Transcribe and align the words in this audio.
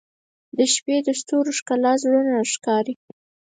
•د 0.57 0.59
شپې 0.73 0.95
د 1.07 1.09
ستورو 1.19 1.51
ښکلا 1.59 1.93
زړونه 2.03 2.31
راښکاري. 2.39 2.95